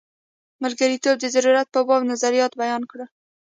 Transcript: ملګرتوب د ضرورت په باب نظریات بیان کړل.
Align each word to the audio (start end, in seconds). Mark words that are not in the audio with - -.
ملګرتوب 0.63 1.15
د 1.19 1.25
ضرورت 1.35 1.67
په 1.71 1.79
باب 1.87 2.01
نظریات 2.11 2.51
بیان 2.61 2.81
کړل. 2.91 3.09